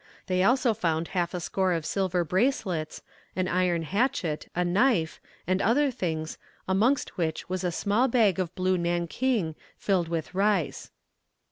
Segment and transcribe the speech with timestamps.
[0.25, 3.03] They also found half a score of silver bracelets,
[3.35, 8.55] an iron hatchet, a knife, and other things, amongst which was a small bag of
[8.55, 10.89] blue nankeen filled with rice.